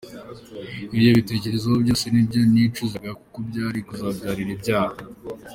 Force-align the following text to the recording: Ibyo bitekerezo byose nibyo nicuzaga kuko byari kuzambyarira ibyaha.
Ibyo 0.95 1.09
bitekerezo 1.17 1.69
byose 1.83 2.05
nibyo 2.09 2.41
nicuzaga 2.51 3.11
kuko 3.19 3.37
byari 3.49 3.79
kuzambyarira 3.87 4.51
ibyaha. 4.57 4.97